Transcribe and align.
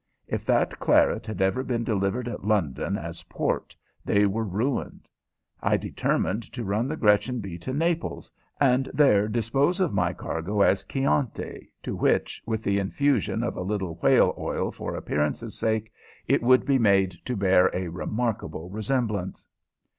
If 0.25 0.45
that 0.45 0.79
claret 0.79 1.27
had 1.27 1.43
ever 1.43 1.61
been 1.61 1.83
delivered 1.83 2.27
at 2.27 2.43
London 2.43 2.97
as 2.97 3.21
port 3.21 3.75
they 4.03 4.25
were 4.25 4.43
ruined. 4.43 5.07
I 5.61 5.77
determined 5.77 6.41
to 6.53 6.63
run 6.63 6.87
the 6.87 6.97
Gretchen 6.97 7.39
B. 7.39 7.59
to 7.59 7.71
Naples, 7.71 8.31
and 8.59 8.89
there 8.95 9.27
dispose 9.27 9.79
of 9.79 9.93
my 9.93 10.11
cargo 10.11 10.61
as 10.63 10.83
Chianti, 10.85 11.71
to 11.83 11.95
which, 11.95 12.41
with 12.47 12.63
the 12.63 12.79
infusion 12.79 13.43
of 13.43 13.55
a 13.55 13.61
little 13.61 13.99
whale 14.01 14.33
oil 14.39 14.71
for 14.71 14.95
appearance' 14.95 15.53
sake, 15.55 15.91
it 16.25 16.41
could 16.41 16.65
be 16.65 16.79
made 16.79 17.11
to 17.25 17.37
bear 17.37 17.69
a 17.71 17.87
remarkable 17.89 18.71
resemblance. 18.71 19.45